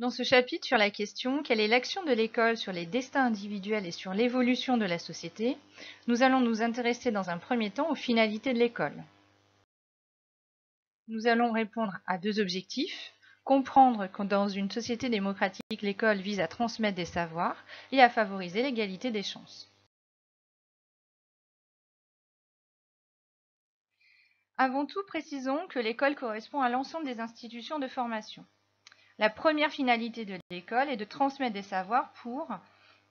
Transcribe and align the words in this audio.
Dans 0.00 0.08
ce 0.08 0.22
chapitre 0.22 0.66
sur 0.66 0.78
la 0.78 0.90
question 0.90 1.42
quelle 1.42 1.60
est 1.60 1.68
l'action 1.68 2.02
de 2.04 2.12
l'école 2.12 2.56
sur 2.56 2.72
les 2.72 2.86
destins 2.86 3.26
individuels 3.26 3.84
et 3.84 3.90
sur 3.90 4.14
l'évolution 4.14 4.78
de 4.78 4.86
la 4.86 4.98
société, 4.98 5.58
nous 6.06 6.22
allons 6.22 6.40
nous 6.40 6.62
intéresser 6.62 7.10
dans 7.10 7.28
un 7.28 7.36
premier 7.36 7.70
temps 7.70 7.90
aux 7.90 7.94
finalités 7.94 8.54
de 8.54 8.58
l'école. 8.58 9.04
Nous 11.08 11.26
allons 11.26 11.52
répondre 11.52 11.98
à 12.06 12.16
deux 12.16 12.40
objectifs. 12.40 13.12
Comprendre 13.44 14.06
que 14.06 14.22
dans 14.22 14.48
une 14.48 14.70
société 14.70 15.10
démocratique, 15.10 15.82
l'école 15.82 16.20
vise 16.20 16.40
à 16.40 16.48
transmettre 16.48 16.96
des 16.96 17.04
savoirs 17.04 17.62
et 17.92 18.00
à 18.00 18.08
favoriser 18.08 18.62
l'égalité 18.62 19.10
des 19.10 19.22
chances. 19.22 19.70
Avant 24.56 24.86
tout, 24.86 25.02
précisons 25.06 25.66
que 25.68 25.78
l'école 25.78 26.14
correspond 26.14 26.62
à 26.62 26.70
l'ensemble 26.70 27.04
des 27.04 27.20
institutions 27.20 27.78
de 27.78 27.86
formation. 27.86 28.46
La 29.20 29.28
première 29.28 29.70
finalité 29.70 30.24
de 30.24 30.38
l'école 30.50 30.88
est 30.88 30.96
de 30.96 31.04
transmettre 31.04 31.52
des 31.52 31.60
savoirs 31.60 32.10
pour 32.22 32.48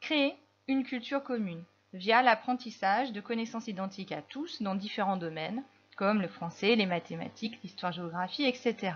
créer 0.00 0.36
une 0.68 0.84
culture 0.84 1.24
commune 1.24 1.64
via 1.92 2.22
l'apprentissage 2.22 3.10
de 3.10 3.20
connaissances 3.20 3.66
identiques 3.66 4.12
à 4.12 4.22
tous 4.22 4.62
dans 4.62 4.76
différents 4.76 5.16
domaines, 5.16 5.64
comme 5.96 6.22
le 6.22 6.28
français, 6.28 6.76
les 6.76 6.86
mathématiques, 6.86 7.58
l'histoire-géographie, 7.64 8.44
etc. 8.44 8.92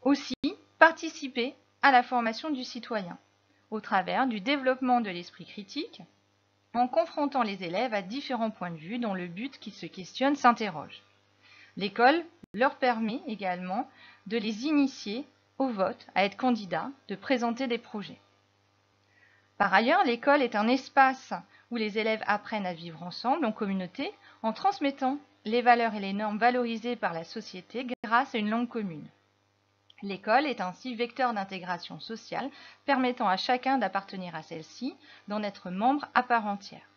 Aussi, 0.00 0.34
participer 0.78 1.54
à 1.82 1.92
la 1.92 2.02
formation 2.02 2.48
du 2.48 2.64
citoyen, 2.64 3.18
au 3.70 3.82
travers 3.82 4.26
du 4.26 4.40
développement 4.40 5.02
de 5.02 5.10
l'esprit 5.10 5.44
critique, 5.44 6.00
en 6.72 6.88
confrontant 6.88 7.42
les 7.42 7.62
élèves 7.62 7.92
à 7.92 8.00
différents 8.00 8.50
points 8.50 8.70
de 8.70 8.78
vue 8.78 8.98
dont 8.98 9.12
le 9.12 9.26
but 9.26 9.58
qu'ils 9.58 9.74
se 9.74 9.84
questionnent 9.84 10.34
s'interroge. 10.34 11.02
L'école 11.76 12.24
leur 12.54 12.76
permet 12.76 13.20
également 13.26 13.86
de 14.26 14.38
les 14.38 14.64
initier 14.64 15.26
au 15.58 15.68
vote, 15.68 16.06
à 16.14 16.24
être 16.24 16.36
candidats, 16.36 16.90
de 17.08 17.16
présenter 17.16 17.66
des 17.66 17.78
projets. 17.78 18.20
Par 19.56 19.74
ailleurs, 19.74 20.04
l'école 20.04 20.42
est 20.42 20.54
un 20.54 20.68
espace 20.68 21.34
où 21.70 21.76
les 21.76 21.98
élèves 21.98 22.22
apprennent 22.26 22.66
à 22.66 22.74
vivre 22.74 23.02
ensemble, 23.02 23.44
en 23.44 23.52
communauté, 23.52 24.12
en 24.42 24.52
transmettant 24.52 25.18
les 25.44 25.62
valeurs 25.62 25.94
et 25.94 26.00
les 26.00 26.12
normes 26.12 26.38
valorisées 26.38 26.96
par 26.96 27.12
la 27.12 27.24
société 27.24 27.86
grâce 28.04 28.34
à 28.34 28.38
une 28.38 28.50
langue 28.50 28.68
commune. 28.68 29.08
L'école 30.02 30.46
est 30.46 30.60
ainsi 30.60 30.94
vecteur 30.94 31.34
d'intégration 31.34 31.98
sociale, 31.98 32.50
permettant 32.86 33.28
à 33.28 33.36
chacun 33.36 33.78
d'appartenir 33.78 34.34
à 34.36 34.42
celle-ci, 34.42 34.94
d'en 35.26 35.42
être 35.42 35.70
membre 35.70 36.06
à 36.14 36.22
part 36.22 36.46
entière. 36.46 36.88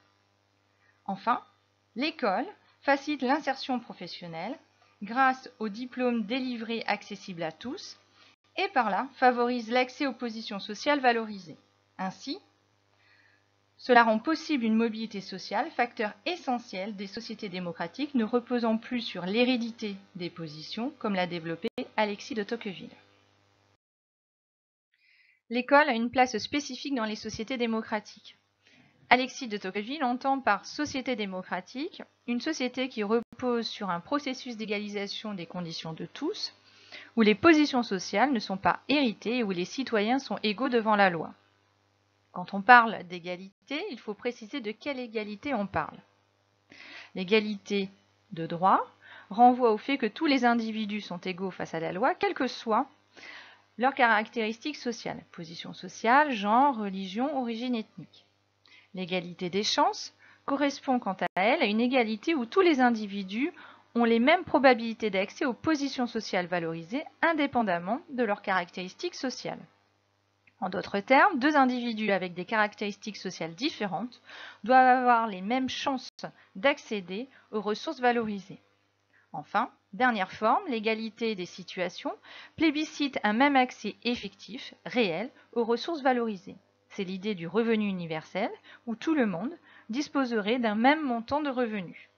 Enfin, 1.05 1.43
l'école 1.95 2.45
facilite 2.81 3.23
l'insertion 3.23 3.79
professionnelle 3.79 4.57
grâce 5.01 5.49
aux 5.57 5.69
diplômes 5.69 6.25
délivrés 6.25 6.83
accessibles 6.85 7.43
à 7.43 7.51
tous 7.51 7.97
et 8.57 8.67
par 8.69 8.89
là 8.89 9.07
favorise 9.15 9.71
l'accès 9.71 10.07
aux 10.07 10.13
positions 10.13 10.59
sociales 10.59 10.99
valorisées. 10.99 11.57
Ainsi, 11.97 12.39
cela 13.77 14.03
rend 14.03 14.19
possible 14.19 14.63
une 14.63 14.75
mobilité 14.75 15.21
sociale, 15.21 15.71
facteur 15.71 16.13
essentiel 16.27 16.95
des 16.95 17.07
sociétés 17.07 17.49
démocratiques 17.49 18.13
ne 18.13 18.23
reposant 18.23 18.77
plus 18.77 19.01
sur 19.01 19.25
l'hérédité 19.25 19.95
des 20.15 20.29
positions, 20.29 20.93
comme 20.99 21.15
l'a 21.15 21.25
développé 21.25 21.67
Alexis 21.97 22.35
de 22.35 22.43
Tocqueville. 22.43 22.95
L'école 25.49 25.89
a 25.89 25.93
une 25.93 26.11
place 26.11 26.37
spécifique 26.37 26.95
dans 26.95 27.05
les 27.05 27.15
sociétés 27.15 27.57
démocratiques. 27.57 28.37
Alexis 29.09 29.47
de 29.49 29.57
Tocqueville 29.57 30.03
entend 30.03 30.39
par 30.39 30.65
société 30.65 31.15
démocratique 31.15 32.03
une 32.27 32.39
société 32.39 32.87
qui 32.87 33.03
repose 33.03 33.67
sur 33.67 33.89
un 33.89 33.99
processus 33.99 34.55
d'égalisation 34.57 35.33
des 35.33 35.47
conditions 35.47 35.91
de 35.91 36.05
tous, 36.05 36.53
où 37.15 37.21
les 37.21 37.35
positions 37.35 37.83
sociales 37.83 38.31
ne 38.31 38.39
sont 38.39 38.57
pas 38.57 38.79
héritées 38.87 39.37
et 39.37 39.43
où 39.43 39.51
les 39.51 39.65
citoyens 39.65 40.19
sont 40.19 40.37
égaux 40.43 40.69
devant 40.69 40.95
la 40.95 41.09
loi. 41.09 41.33
Quand 42.31 42.53
on 42.53 42.61
parle 42.61 43.03
d'égalité, 43.03 43.83
il 43.91 43.99
faut 43.99 44.13
préciser 44.13 44.61
de 44.61 44.71
quelle 44.71 44.99
égalité 44.99 45.53
on 45.53 45.67
parle. 45.67 45.97
L'égalité 47.15 47.89
de 48.31 48.45
droit 48.45 48.85
renvoie 49.29 49.71
au 49.71 49.77
fait 49.77 49.97
que 49.97 50.05
tous 50.05 50.25
les 50.25 50.45
individus 50.45 51.01
sont 51.01 51.17
égaux 51.17 51.51
face 51.51 51.73
à 51.73 51.79
la 51.79 51.91
loi, 51.91 52.15
quelles 52.15 52.33
que 52.33 52.47
soient 52.47 52.87
leurs 53.77 53.95
caractéristiques 53.95 54.77
sociales, 54.77 55.23
position 55.31 55.73
sociale, 55.73 56.31
genre, 56.31 56.77
religion, 56.77 57.37
origine 57.37 57.75
ethnique. 57.75 58.25
L'égalité 58.93 59.49
des 59.49 59.63
chances 59.63 60.13
correspond 60.45 60.99
quant 60.99 61.17
à 61.19 61.27
elle 61.35 61.61
à 61.61 61.65
une 61.65 61.81
égalité 61.81 62.35
où 62.35 62.45
tous 62.45 62.61
les 62.61 62.79
individus 62.79 63.51
ont 63.95 64.05
les 64.05 64.19
mêmes 64.19 64.43
probabilités 64.43 65.09
d'accès 65.09 65.45
aux 65.45 65.53
positions 65.53 66.07
sociales 66.07 66.47
valorisées 66.47 67.03
indépendamment 67.21 67.99
de 68.09 68.23
leurs 68.23 68.41
caractéristiques 68.41 69.15
sociales. 69.15 69.59
En 70.61 70.69
d'autres 70.69 70.99
termes, 70.99 71.39
deux 71.39 71.55
individus 71.55 72.11
avec 72.11 72.35
des 72.35 72.45
caractéristiques 72.45 73.17
sociales 73.17 73.55
différentes 73.55 74.21
doivent 74.63 74.99
avoir 74.99 75.27
les 75.27 75.41
mêmes 75.41 75.69
chances 75.69 76.11
d'accéder 76.55 77.27
aux 77.51 77.61
ressources 77.61 77.99
valorisées. 77.99 78.61
Enfin, 79.33 79.71
dernière 79.93 80.31
forme, 80.31 80.67
l'égalité 80.67 81.33
des 81.33 81.47
situations 81.47 82.13
plébiscite 82.57 83.17
un 83.23 83.33
même 83.33 83.55
accès 83.55 83.95
effectif, 84.03 84.75
réel, 84.85 85.31
aux 85.53 85.63
ressources 85.63 86.01
valorisées. 86.01 86.57
C'est 86.89 87.05
l'idée 87.05 87.33
du 87.33 87.47
revenu 87.47 87.87
universel, 87.87 88.51
où 88.85 88.95
tout 88.95 89.15
le 89.15 89.25
monde 89.25 89.57
disposerait 89.89 90.59
d'un 90.59 90.75
même 90.75 91.01
montant 91.01 91.41
de 91.41 91.49
revenus. 91.49 92.10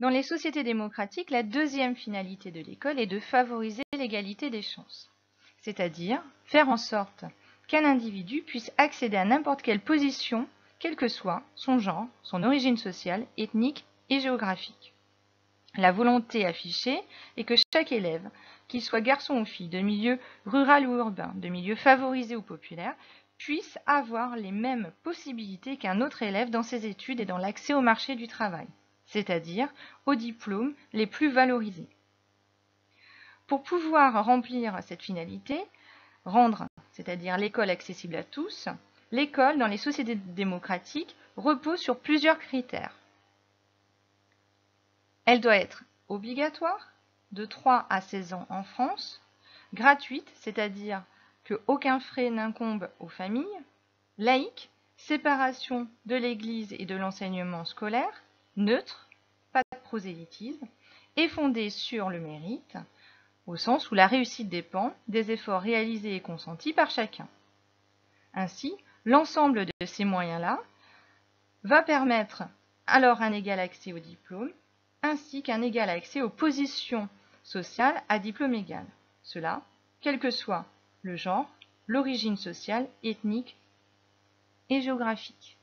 Dans 0.00 0.08
les 0.08 0.22
sociétés 0.22 0.64
démocratiques, 0.64 1.30
la 1.30 1.42
deuxième 1.42 1.96
finalité 1.96 2.50
de 2.50 2.60
l'école 2.60 2.98
est 2.98 3.06
de 3.06 3.20
favoriser 3.20 3.82
l'égalité 3.96 4.50
des 4.50 4.62
chances 4.62 5.10
c'est-à-dire 5.64 6.22
faire 6.44 6.68
en 6.68 6.76
sorte 6.76 7.24
qu'un 7.68 7.86
individu 7.86 8.42
puisse 8.42 8.70
accéder 8.76 9.16
à 9.16 9.24
n'importe 9.24 9.62
quelle 9.62 9.80
position, 9.80 10.46
quel 10.78 10.94
que 10.94 11.08
soit 11.08 11.42
son 11.54 11.78
genre, 11.78 12.06
son 12.22 12.42
origine 12.42 12.76
sociale, 12.76 13.26
ethnique 13.38 13.86
et 14.10 14.20
géographique. 14.20 14.92
La 15.76 15.90
volonté 15.90 16.44
affichée 16.44 17.00
est 17.38 17.44
que 17.44 17.54
chaque 17.72 17.92
élève, 17.92 18.28
qu'il 18.68 18.82
soit 18.82 19.00
garçon 19.00 19.40
ou 19.40 19.44
fille, 19.46 19.70
de 19.70 19.80
milieu 19.80 20.18
rural 20.44 20.86
ou 20.86 20.98
urbain, 20.98 21.32
de 21.36 21.48
milieu 21.48 21.76
favorisé 21.76 22.36
ou 22.36 22.42
populaire, 22.42 22.94
puisse 23.38 23.78
avoir 23.86 24.36
les 24.36 24.52
mêmes 24.52 24.92
possibilités 25.02 25.78
qu'un 25.78 26.02
autre 26.02 26.22
élève 26.22 26.50
dans 26.50 26.62
ses 26.62 26.84
études 26.84 27.20
et 27.20 27.24
dans 27.24 27.38
l'accès 27.38 27.72
au 27.72 27.80
marché 27.80 28.16
du 28.16 28.28
travail, 28.28 28.66
c'est-à-dire 29.14 29.68
aux 30.06 30.16
diplômes 30.16 30.74
les 30.92 31.06
plus 31.06 31.30
valorisés. 31.30 31.88
Pour 33.46 33.62
pouvoir 33.62 34.24
remplir 34.24 34.76
cette 34.82 35.04
finalité, 35.04 35.60
rendre, 36.24 36.66
c'est-à-dire 36.90 37.38
l'école 37.38 37.70
accessible 37.70 38.16
à 38.16 38.24
tous, 38.24 38.68
l'école 39.12 39.56
dans 39.56 39.68
les 39.68 39.76
sociétés 39.76 40.16
démocratiques 40.16 41.14
repose 41.36 41.78
sur 41.78 42.00
plusieurs 42.00 42.40
critères. 42.40 42.96
Elle 45.26 45.40
doit 45.40 45.58
être 45.58 45.84
obligatoire, 46.08 46.90
de 47.30 47.44
3 47.44 47.86
à 47.88 48.00
16 48.00 48.32
ans 48.32 48.46
en 48.48 48.64
France, 48.64 49.22
gratuite, 49.74 50.30
c'est-à-dire 50.34 51.04
qu'aucun 51.46 52.00
frais 52.00 52.30
n'incombe 52.30 52.90
aux 52.98 53.08
familles, 53.08 53.60
laïque, 54.18 54.70
séparation 54.96 55.86
de 56.04 56.16
l'Église 56.16 56.72
et 56.72 56.84
de 56.84 56.96
l'enseignement 56.96 57.64
scolaire, 57.64 58.24
neutre, 58.56 59.08
pas 59.52 59.62
de 59.72 59.78
prosélytisme, 59.84 60.66
et 61.16 61.28
fondée 61.28 61.70
sur 61.70 62.10
le 62.10 62.20
mérite, 62.20 62.76
au 63.46 63.56
sens 63.56 63.90
où 63.90 63.94
la 63.94 64.06
réussite 64.06 64.48
dépend 64.48 64.94
des 65.08 65.30
efforts 65.30 65.60
réalisés 65.60 66.16
et 66.16 66.20
consentis 66.20 66.72
par 66.72 66.90
chacun. 66.90 67.28
Ainsi, 68.32 68.74
l'ensemble 69.04 69.66
de 69.66 69.86
ces 69.86 70.04
moyens-là 70.04 70.60
va 71.62 71.82
permettre 71.82 72.44
alors 72.86 73.22
un 73.22 73.32
égal 73.32 73.60
accès 73.60 73.92
au 73.92 73.98
diplôme, 73.98 74.50
ainsi 75.02 75.42
qu'un 75.42 75.62
égal 75.62 75.88
accès 75.90 76.22
aux 76.22 76.30
positions 76.30 77.08
sociales 77.42 78.02
à 78.08 78.18
diplôme 78.18 78.54
égal. 78.54 78.84
Cela, 79.22 79.62
quel 80.00 80.18
que 80.18 80.30
soit 80.30 80.66
le 81.02 81.16
genre, 81.16 81.48
l'origine 81.86 82.36
sociale, 82.36 82.88
ethnique 83.02 83.56
et 84.70 84.80
géographique. 84.80 85.58